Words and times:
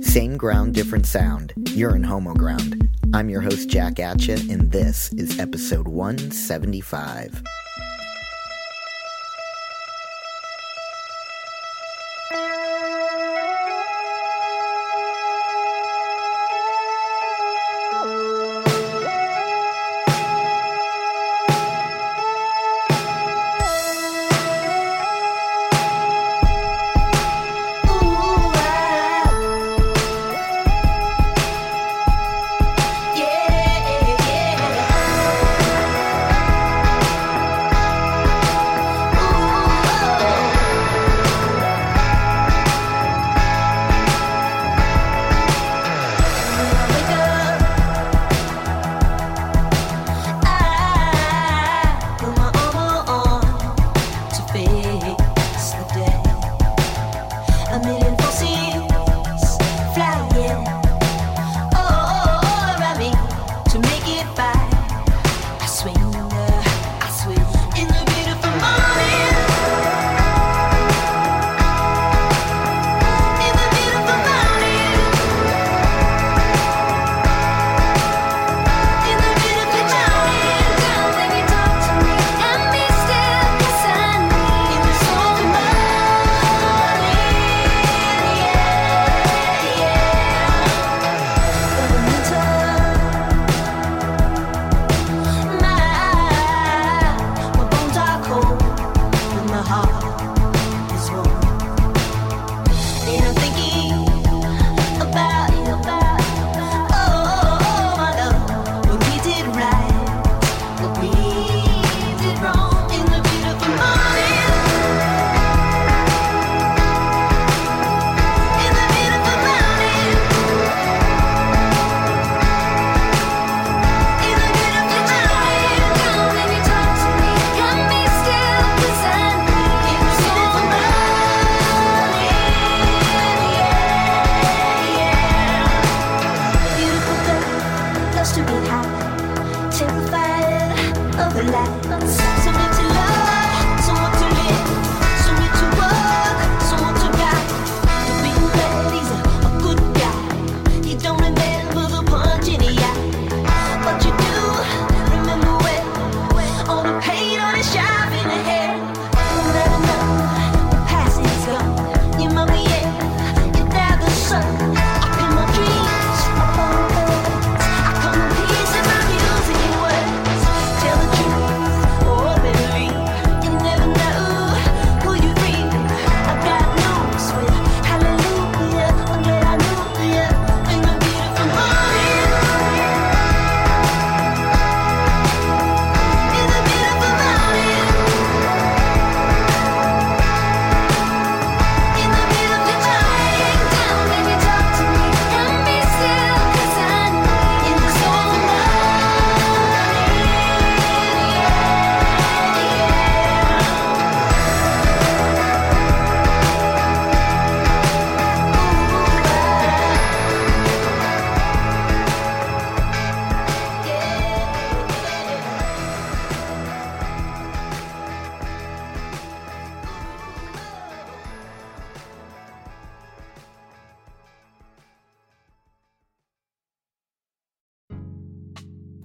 Same 0.00 0.36
ground, 0.36 0.74
different 0.74 1.06
sound. 1.06 1.52
You're 1.70 1.94
in 1.94 2.02
Homoground. 2.02 2.88
I'm 3.14 3.28
your 3.28 3.40
host, 3.40 3.68
Jack 3.68 3.94
Atcha, 3.94 4.50
and 4.50 4.72
this 4.72 5.12
is 5.12 5.38
episode 5.38 5.86
175. 5.86 7.42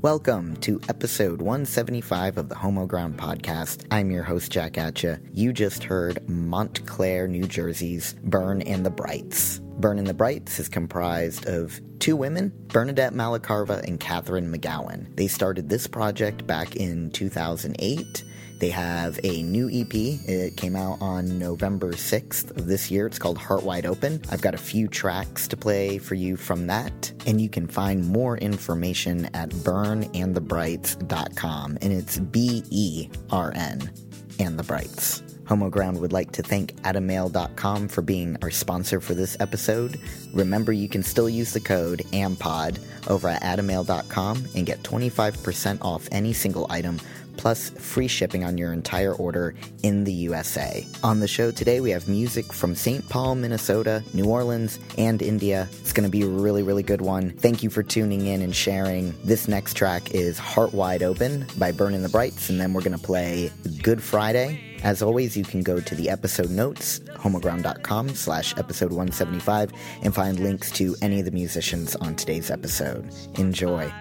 Welcome 0.08 0.56
to 0.62 0.80
episode 0.88 1.42
175 1.42 2.38
of 2.38 2.48
the 2.48 2.56
Homoground 2.56 3.18
podcast. 3.18 3.86
I'm 3.92 4.10
your 4.10 4.24
host, 4.24 4.54
Jack 4.54 4.76
Atcha. 4.76 5.20
You 5.34 5.52
just 5.52 5.84
heard 5.84 6.26
Montclair, 6.30 7.28
New 7.28 7.44
Jersey's 7.44 8.16
Bern 8.24 8.62
and 8.62 8.86
the 8.86 8.90
Brights. 8.90 9.60
Bern 9.60 10.00
and 10.00 10.08
the 10.08 10.14
Brights 10.14 10.60
is 10.60 10.70
comprised 10.70 11.46
of 11.48 11.82
two 12.00 12.16
women, 12.16 12.54
Bernadette 12.68 13.12
Malacarva 13.12 13.84
and 13.84 14.00
Catherine 14.00 14.50
McGowan. 14.50 15.14
They 15.18 15.28
started 15.28 15.68
this 15.68 15.88
project 15.88 16.48
back 16.48 16.78
in 16.78 17.12
2008 17.12 18.24
they 18.60 18.70
have 18.70 19.20
a 19.24 19.42
new 19.44 19.70
EP. 19.72 19.94
It 19.94 20.58
came 20.58 20.76
out 20.76 20.98
on 21.02 21.40
November 21.40 21.94
6th 21.94 22.58
of 22.58 22.66
this 22.66 22.92
year. 22.92 23.08
It's 23.08 23.20
called 23.20 23.38
Heart 23.38 23.64
Wide 23.64 23.86
Open. 23.86 24.22
I've 24.32 24.42
got 24.42 24.56
a 24.56 24.58
few 24.58 24.88
tracks 24.88 25.48
to 25.50 25.58
play 25.58 25.98
for 25.98 26.16
you 26.16 26.38
from 26.38 26.68
that, 26.68 27.12
and 27.26 27.40
you 27.40 27.50
can 27.50 27.68
find 27.68 28.08
more 28.08 28.38
information 28.38 29.30
at 29.34 29.50
bernandthebrights.com, 29.50 31.78
and 31.82 31.94
it's 31.94 32.20
B 32.20 32.64
E 32.70 33.10
R 33.32 33.52
N 33.56 33.92
and 34.40 34.58
the 34.58 34.64
Brights. 34.64 35.24
Homo 35.48 35.70
Ground 35.70 36.02
would 36.02 36.12
like 36.12 36.34
to 36.34 36.44
thank 36.44 36.76
Adamail.com 36.82 37.88
for 37.88 38.02
being 38.02 38.36
our 38.42 38.52
sponsor 38.52 39.00
for 39.00 39.14
this 39.14 39.38
episode. 39.40 39.98
Remember, 40.34 40.74
you 40.74 40.90
can 40.90 41.04
still 41.04 41.30
use 41.30 41.54
the 41.54 41.62
code 41.62 42.00
AMPOD 42.12 42.80
over 43.10 43.30
at 43.30 43.42
Adamail.com 43.44 44.46
and 44.56 44.66
get 44.66 44.84
25% 44.84 45.82
off 45.82 46.10
any 46.12 46.34
single 46.34 46.68
item 46.70 47.00
plus 47.38 47.70
free 47.70 48.08
shipping 48.08 48.44
on 48.44 48.58
your 48.58 48.74
entire 48.74 49.14
order 49.14 49.56
in 49.84 50.04
the 50.04 50.14
USA. 50.14 50.86
On 51.04 51.20
the 51.20 51.28
show 51.28 51.52
today, 51.52 51.80
we 51.80 51.92
have 51.92 52.08
music 52.08 52.52
from 52.52 52.76
St. 52.76 53.08
Paul, 53.10 53.36
Minnesota, 53.36 54.04
New 54.14 54.26
Orleans, 54.26 54.80
and 54.98 55.22
India. 55.22 55.68
It's 55.80 55.94
going 55.94 56.06
to 56.06 56.12
be 56.12 56.24
a 56.24 56.28
really, 56.28 56.64
really 56.64 56.84
good 56.84 57.02
one. 57.02 57.32
Thank 57.32 57.64
you 57.64 57.70
for 57.70 57.84
tuning 57.84 58.26
in 58.26 58.42
and 58.42 58.56
sharing. 58.56 59.14
This 59.24 59.48
next 59.48 59.76
track 59.76 60.12
is 60.12 60.38
Heart 60.38 60.74
Wide 60.74 61.04
Open 61.04 61.46
by 61.58 61.72
Bern 61.72 61.94
and 61.94 62.04
the 62.04 62.10
Brights, 62.10 62.50
and 62.50 62.60
then 62.60 62.74
we're 62.74 62.82
going 62.82 62.98
to 62.98 63.04
play 63.04 63.52
Good 63.82 64.02
Friday 64.02 64.68
as 64.84 65.02
always, 65.02 65.36
you 65.36 65.44
can 65.44 65.62
go 65.62 65.80
to 65.80 65.96
the 65.96 66.10
episode 66.10 66.50
notes, 66.50 67.00
homoground.com 67.00 68.10
slash 68.10 68.56
episode 68.58 68.92
175, 68.92 69.72
and 70.04 70.14
find 70.14 70.40
links 70.40 70.72
to 70.72 70.96
any 71.02 71.20
of 71.20 71.26
the 71.26 71.32
musicians 71.32 71.96
on 71.98 72.16
today's 72.16 72.52
episode. 72.52 73.10
Enjoy. 73.36 73.92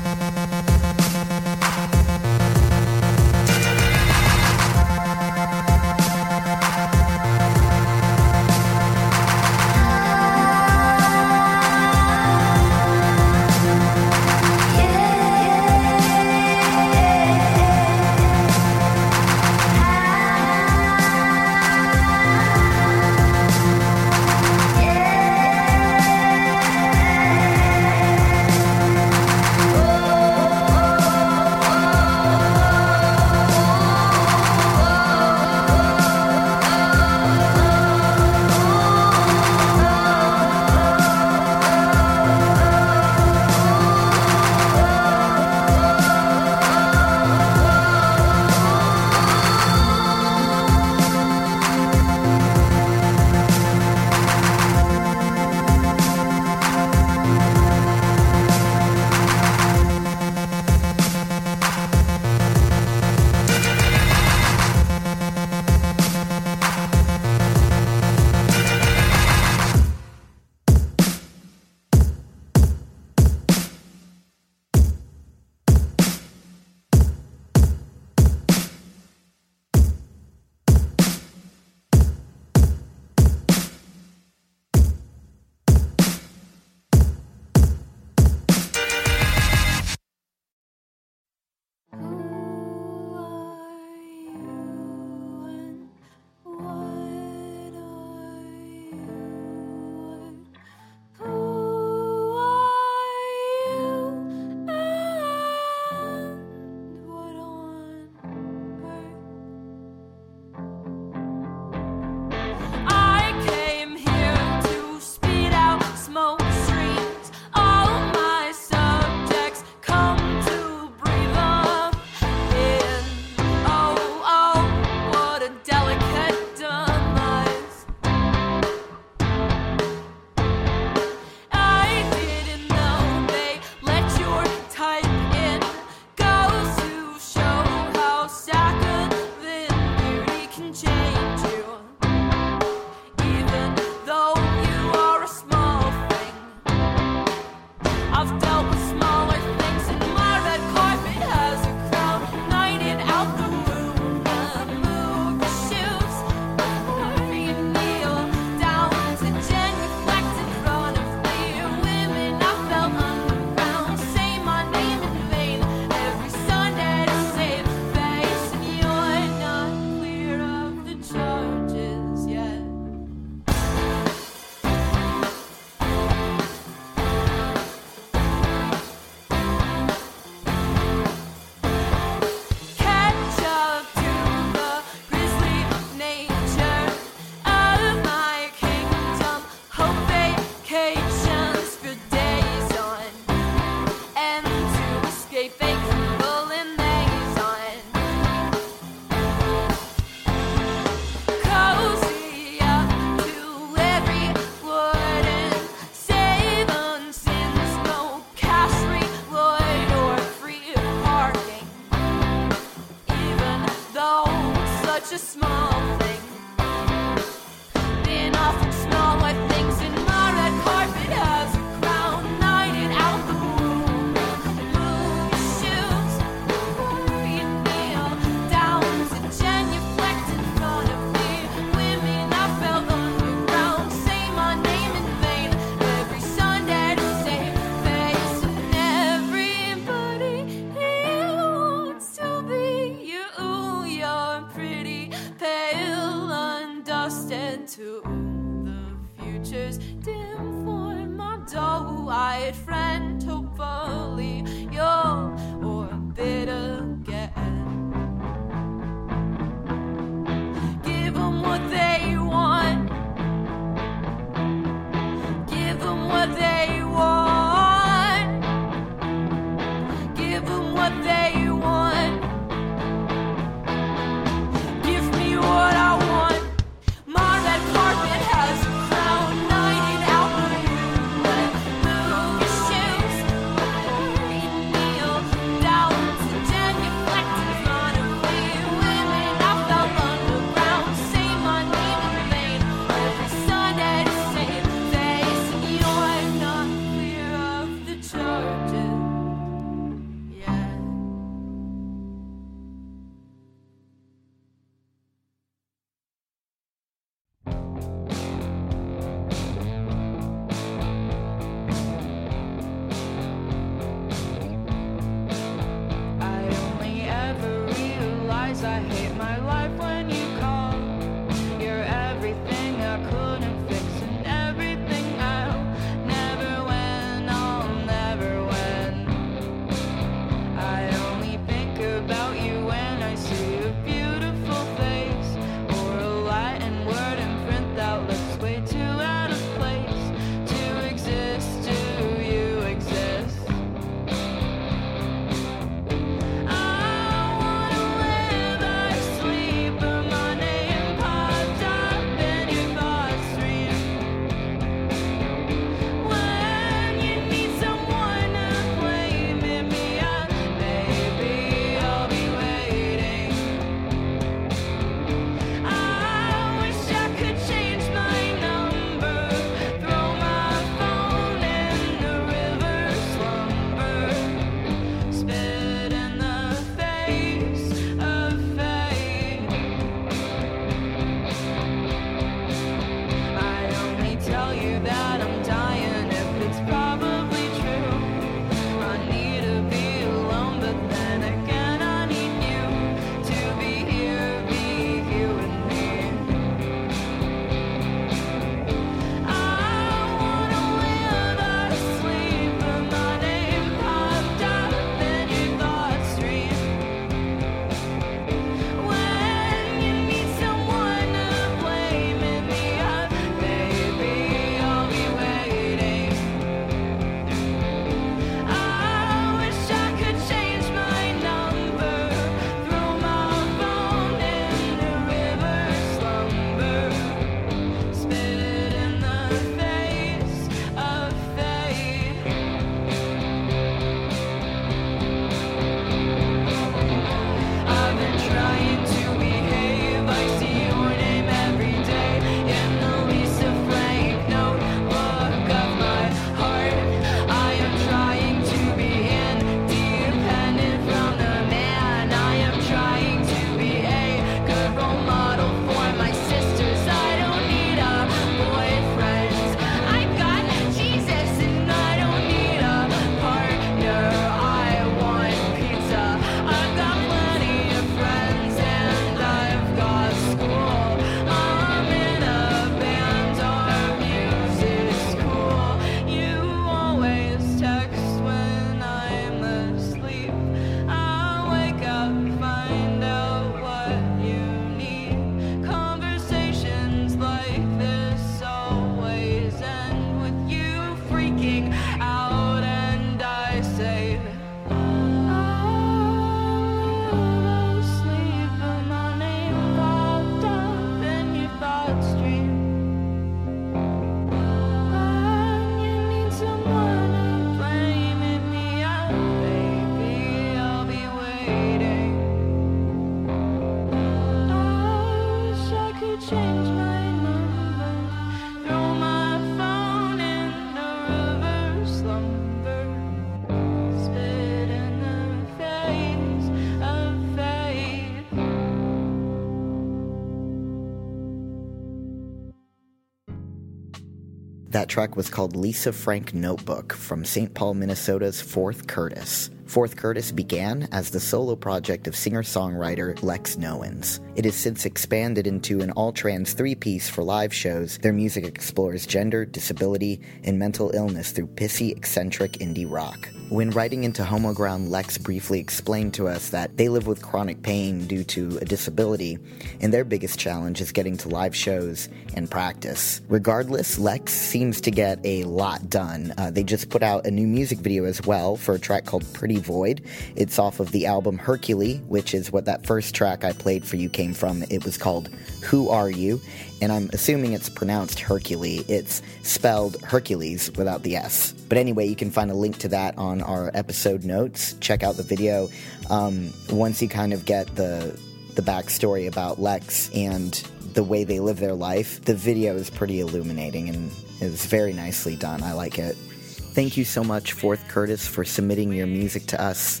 That 534.78 534.88
track 534.88 535.16
was 535.16 535.28
called 535.28 535.56
Lisa 535.56 535.92
Frank 535.92 536.34
Notebook 536.34 536.92
from 536.92 537.24
St. 537.24 537.52
Paul, 537.52 537.74
Minnesota's 537.74 538.40
Fourth 538.40 538.86
Curtis. 538.86 539.50
Fourth 539.66 539.96
Curtis 539.96 540.30
began 540.30 540.86
as 540.92 541.10
the 541.10 541.18
solo 541.18 541.56
project 541.56 542.06
of 542.06 542.14
singer 542.14 542.44
songwriter 542.44 543.20
Lex 543.20 543.56
Nowens. 543.56 544.20
It 544.36 544.44
has 544.44 544.54
since 544.54 544.84
expanded 544.84 545.48
into 545.48 545.80
an 545.80 545.90
all 545.90 546.12
trans 546.12 546.52
three 546.52 546.76
piece 546.76 547.08
for 547.08 547.24
live 547.24 547.52
shows. 547.52 547.98
Their 547.98 548.12
music 548.12 548.44
explores 548.44 549.04
gender, 549.04 549.44
disability, 549.44 550.20
and 550.44 550.60
mental 550.60 550.92
illness 550.94 551.32
through 551.32 551.48
pissy, 551.48 551.90
eccentric 551.90 552.52
indie 552.52 552.88
rock. 552.88 553.28
When 553.50 553.70
writing 553.70 554.04
into 554.04 554.22
Homoground, 554.24 554.90
Lex 554.90 555.16
briefly 555.16 555.58
explained 555.58 556.12
to 556.14 556.28
us 556.28 556.50
that 556.50 556.76
they 556.76 556.90
live 556.90 557.06
with 557.06 557.22
chronic 557.22 557.62
pain 557.62 558.06
due 558.06 558.22
to 558.24 558.58
a 558.60 558.66
disability, 558.66 559.38
and 559.80 559.90
their 559.90 560.04
biggest 560.04 560.38
challenge 560.38 560.82
is 560.82 560.92
getting 560.92 561.16
to 561.16 561.30
live 561.30 561.56
shows 561.56 562.10
and 562.34 562.50
practice. 562.50 563.22
Regardless, 563.26 563.98
Lex 563.98 564.34
seems 564.34 564.82
to 564.82 564.90
get 564.90 565.18
a 565.24 565.44
lot 565.44 565.88
done. 565.88 566.34
Uh, 566.36 566.50
they 566.50 566.62
just 566.62 566.90
put 566.90 567.02
out 567.02 567.26
a 567.26 567.30
new 567.30 567.46
music 567.46 567.78
video 567.78 568.04
as 568.04 568.20
well 568.26 568.54
for 568.54 568.74
a 568.74 568.78
track 568.78 569.06
called 569.06 569.24
Pretty 569.32 569.60
Void. 569.60 570.02
It's 570.36 570.58
off 570.58 570.78
of 570.78 570.92
the 570.92 571.06
album 571.06 571.38
Hercule, 571.38 571.96
which 572.06 572.34
is 572.34 572.52
what 572.52 572.66
that 572.66 572.84
first 572.84 573.14
track 573.14 573.44
I 573.44 573.52
played 573.54 573.82
for 573.86 573.96
you 573.96 574.10
came 574.10 574.34
from. 574.34 574.62
It 574.68 574.84
was 574.84 574.98
called 574.98 575.28
Who 575.64 575.88
Are 575.88 576.10
You? 576.10 576.38
And 576.80 576.92
I'm 576.92 577.10
assuming 577.12 577.52
it's 577.52 577.68
pronounced 577.68 578.20
Hercule. 578.20 578.84
It's 578.88 579.20
spelled 579.42 580.00
Hercules 580.02 580.70
without 580.76 581.02
the 581.02 581.16
S. 581.16 581.52
But 581.68 581.78
anyway, 581.78 582.06
you 582.06 582.16
can 582.16 582.30
find 582.30 582.50
a 582.50 582.54
link 582.54 582.78
to 582.78 582.88
that 582.88 583.18
on 583.18 583.42
our 583.42 583.70
episode 583.74 584.24
notes. 584.24 584.74
Check 584.80 585.02
out 585.02 585.16
the 585.16 585.22
video. 585.22 585.68
Um, 586.08 586.52
once 586.70 587.02
you 587.02 587.08
kind 587.08 587.32
of 587.32 587.44
get 587.44 587.74
the 587.74 588.18
the 588.54 588.62
backstory 588.62 589.28
about 589.28 589.60
Lex 589.60 590.10
and 590.12 590.52
the 590.94 591.04
way 591.04 591.22
they 591.22 591.38
live 591.38 591.60
their 591.60 591.74
life, 591.74 592.24
the 592.24 592.34
video 592.34 592.74
is 592.74 592.90
pretty 592.90 593.20
illuminating 593.20 593.88
and 593.88 594.10
is 594.40 594.66
very 594.66 594.92
nicely 594.92 595.36
done. 595.36 595.62
I 595.62 595.74
like 595.74 595.98
it. 595.98 596.16
Thank 596.16 596.96
you 596.96 597.04
so 597.04 597.22
much, 597.22 597.52
Fourth 597.52 597.86
Curtis, 597.88 598.26
for 598.26 598.44
submitting 598.44 598.92
your 598.92 599.06
music 599.06 599.46
to 599.46 599.60
us. 599.60 600.00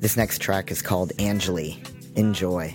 This 0.00 0.16
next 0.16 0.40
track 0.40 0.70
is 0.70 0.80
called 0.80 1.12
Angeli. 1.18 1.82
Enjoy. 2.16 2.74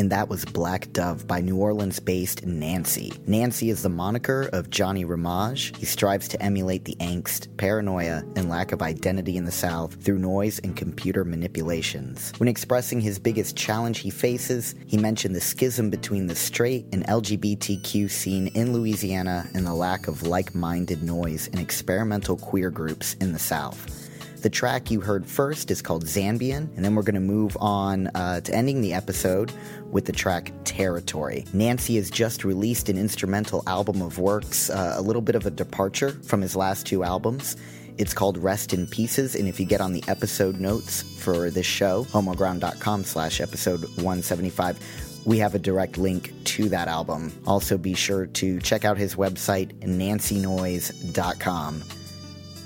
And 0.00 0.08
that 0.08 0.30
was 0.30 0.46
Black 0.46 0.90
Dove 0.94 1.26
by 1.26 1.42
New 1.42 1.56
Orleans 1.56 2.00
based 2.00 2.46
Nancy. 2.46 3.12
Nancy 3.26 3.68
is 3.68 3.82
the 3.82 3.90
moniker 3.90 4.48
of 4.50 4.70
Johnny 4.70 5.04
Ramage. 5.04 5.76
He 5.76 5.84
strives 5.84 6.26
to 6.28 6.42
emulate 6.42 6.86
the 6.86 6.96
angst, 7.00 7.54
paranoia, 7.58 8.24
and 8.34 8.48
lack 8.48 8.72
of 8.72 8.80
identity 8.80 9.36
in 9.36 9.44
the 9.44 9.52
South 9.52 10.02
through 10.02 10.18
noise 10.18 10.58
and 10.60 10.74
computer 10.74 11.22
manipulations. 11.22 12.32
When 12.38 12.48
expressing 12.48 13.02
his 13.02 13.18
biggest 13.18 13.58
challenge 13.58 13.98
he 13.98 14.08
faces, 14.08 14.74
he 14.86 14.96
mentioned 14.96 15.36
the 15.36 15.40
schism 15.42 15.90
between 15.90 16.28
the 16.28 16.34
straight 16.34 16.86
and 16.92 17.06
LGBTQ 17.06 18.10
scene 18.10 18.46
in 18.54 18.72
Louisiana 18.72 19.50
and 19.52 19.66
the 19.66 19.74
lack 19.74 20.08
of 20.08 20.22
like 20.22 20.54
minded 20.54 21.02
noise 21.02 21.48
and 21.48 21.60
experimental 21.60 22.38
queer 22.38 22.70
groups 22.70 23.16
in 23.20 23.34
the 23.34 23.38
South. 23.38 23.99
The 24.40 24.48
track 24.48 24.90
you 24.90 25.02
heard 25.02 25.26
first 25.26 25.70
is 25.70 25.82
called 25.82 26.06
Zambian, 26.06 26.74
and 26.74 26.82
then 26.82 26.94
we're 26.94 27.02
going 27.02 27.14
to 27.14 27.20
move 27.20 27.58
on 27.60 28.06
uh, 28.08 28.40
to 28.40 28.54
ending 28.54 28.80
the 28.80 28.94
episode 28.94 29.52
with 29.90 30.06
the 30.06 30.12
track 30.12 30.50
Territory. 30.64 31.44
Nancy 31.52 31.96
has 31.96 32.10
just 32.10 32.42
released 32.42 32.88
an 32.88 32.96
instrumental 32.96 33.62
album 33.66 34.00
of 34.00 34.18
works, 34.18 34.70
uh, 34.70 34.94
a 34.96 35.02
little 35.02 35.20
bit 35.20 35.34
of 35.34 35.44
a 35.44 35.50
departure 35.50 36.12
from 36.22 36.40
his 36.40 36.56
last 36.56 36.86
two 36.86 37.04
albums. 37.04 37.58
It's 37.98 38.14
called 38.14 38.38
Rest 38.38 38.72
in 38.72 38.86
Pieces, 38.86 39.34
and 39.34 39.46
if 39.46 39.60
you 39.60 39.66
get 39.66 39.82
on 39.82 39.92
the 39.92 40.02
episode 40.08 40.58
notes 40.58 41.02
for 41.02 41.50
this 41.50 41.66
show, 41.66 42.04
homoground.com 42.04 43.04
slash 43.04 43.42
episode 43.42 43.82
175, 43.82 45.22
we 45.26 45.36
have 45.36 45.54
a 45.54 45.58
direct 45.58 45.98
link 45.98 46.32
to 46.44 46.70
that 46.70 46.88
album. 46.88 47.30
Also, 47.46 47.76
be 47.76 47.92
sure 47.92 48.24
to 48.24 48.58
check 48.60 48.86
out 48.86 48.96
his 48.96 49.16
website, 49.16 49.78
nancynoise.com. 49.80 51.82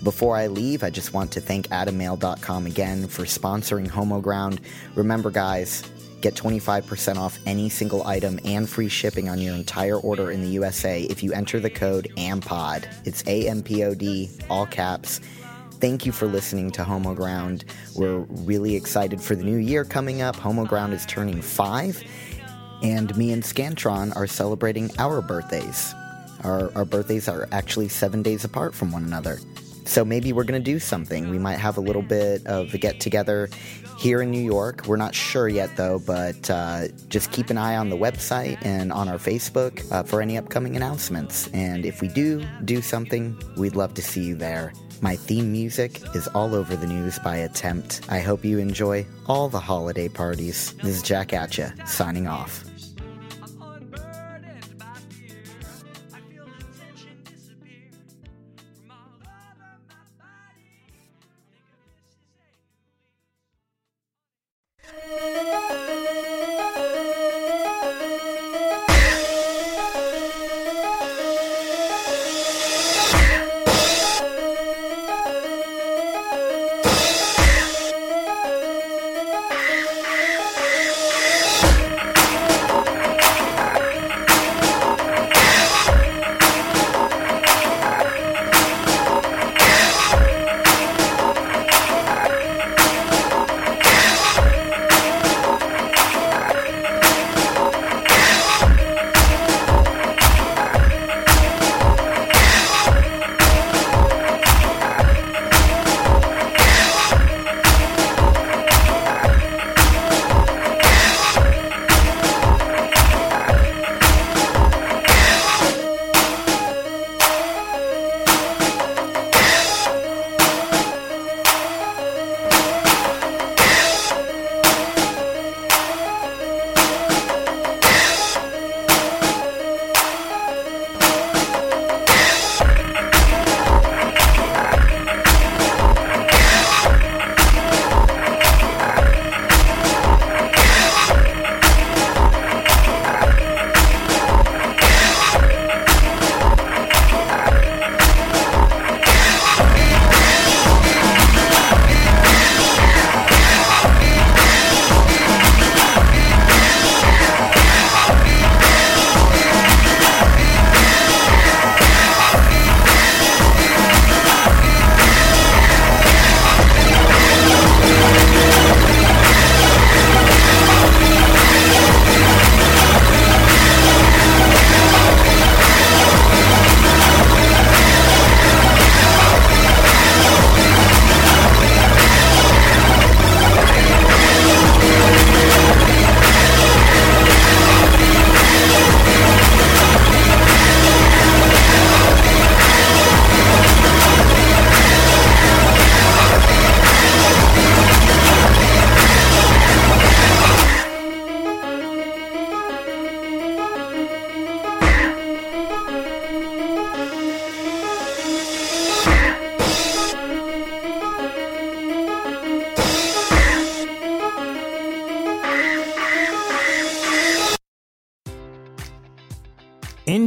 Before 0.05 0.37
I 0.37 0.49
leave, 0.49 0.85
I 0.85 0.91
just 0.91 1.15
want 1.15 1.33
to 1.33 1.41
thank 1.41 1.69
AdamMale.com 1.69 2.67
again 2.67 3.09
for 3.09 3.23
sponsoring 3.23 3.89
Homoground. 3.89 4.59
Remember, 4.97 5.31
guys, 5.31 5.83
get 6.21 6.35
25% 6.35 7.17
off 7.17 7.39
any 7.47 7.71
single 7.71 8.07
item 8.07 8.39
and 8.45 8.69
free 8.69 8.91
shipping 8.91 9.31
on 9.31 9.41
your 9.41 9.55
entire 9.55 9.97
order 9.97 10.31
in 10.31 10.43
the 10.43 10.49
USA 10.49 11.05
if 11.05 11.23
you 11.23 11.33
enter 11.33 11.59
the 11.59 11.71
code 11.71 12.13
AMPOD. 12.19 12.87
It's 13.07 13.25
A 13.27 13.49
M 13.49 13.63
P 13.63 13.83
O 13.83 13.95
D, 13.95 14.29
all 14.51 14.67
caps. 14.67 15.23
Thank 15.81 16.05
you 16.05 16.13
for 16.13 16.27
listening 16.27 16.71
to 16.73 16.83
Homoground. 16.83 17.65
We're 17.97 18.27
really 18.45 18.77
excited 18.77 19.23
for 19.23 19.35
the 19.35 19.43
new 19.43 19.57
year 19.57 19.87
coming 19.87 20.21
up. 20.21 20.37
Homoground 20.37 20.93
is 20.93 21.07
turning 21.07 21.41
five, 21.41 22.03
and 22.83 23.17
me 23.17 23.33
and 23.33 23.43
Scantron 23.43 24.15
are 24.17 24.27
celebrating 24.27 24.91
our 24.99 25.23
birthdays. 25.23 25.95
Our, 26.43 26.71
our 26.75 26.85
birthdays 26.85 27.27
are 27.27 27.49
actually 27.53 27.89
seven 27.89 28.23
days 28.23 28.45
apart 28.45 28.75
from 28.75 28.93
one 28.93 29.05
another. 29.05 29.39
So 29.85 30.05
maybe 30.05 30.33
we're 30.33 30.45
going 30.45 30.63
to 30.63 30.73
do 30.73 30.79
something. 30.79 31.31
We 31.31 31.39
might 31.39 31.59
have 31.59 31.77
a 31.77 31.81
little 31.81 32.03
bit 32.03 32.47
of 32.47 32.73
a 32.75 32.79
get 32.79 33.01
together 33.01 33.49
here 33.99 34.23
in 34.23 34.31
New 34.31 34.43
York. 34.43 34.87
We're 34.87 34.97
not 34.97 35.15
sure 35.15 35.49
yet, 35.49 35.77
though, 35.77 35.99
but 35.99 36.51
uh, 36.51 36.89
just 37.09 37.31
keep 37.33 37.51
an 37.51 37.59
eye 37.59 37.77
on 37.77 37.91
the 37.91 37.97
website 37.97 38.59
and 38.65 38.93
on 38.93 39.09
our 39.09 39.19
Facebook 39.19 39.91
uh, 39.93 40.03
for 40.03 40.21
any 40.21 40.37
upcoming 40.37 40.77
announcements. 40.77 41.49
And 41.49 41.85
if 41.87 42.01
we 42.01 42.09
do 42.09 42.45
do 42.65 42.83
something, 42.83 43.39
we'd 43.57 43.77
love 43.77 43.95
to 43.95 44.03
see 44.03 44.23
you 44.23 44.35
there. 44.35 44.73
My 45.01 45.17
theme 45.17 45.53
music 45.53 46.01
is 46.15 46.29
All 46.29 46.55
Over 46.55 46.77
the 46.77 46.87
News 46.87 47.19
by 47.19 47.37
Attempt. 47.37 48.01
I 48.09 48.21
hope 48.21 48.45
you 48.45 48.59
enjoy 48.59 49.07
all 49.27 49.49
the 49.49 49.61
holiday 49.61 50.09
parties. 50.09 50.73
This 50.83 50.97
is 50.97 51.03
Jack 51.03 51.29
Atcha, 51.29 51.87
signing 51.87 52.27
off. 52.27 52.65